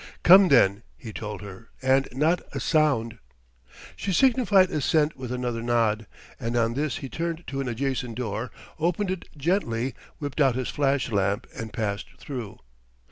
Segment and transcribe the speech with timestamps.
[0.23, 3.19] "Come, then," he told her "and not a sound"
[3.95, 6.07] She signified assent with another nod;
[6.39, 10.69] and on this he turned to an adjacent door, opened it gently, whipped out his
[10.69, 12.57] flash lamp, and passed through.